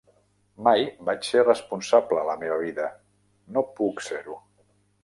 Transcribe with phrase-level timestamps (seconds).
[0.67, 2.89] Mai vaig ser responsable a la meva vida,
[3.59, 4.43] no puc ser-ho.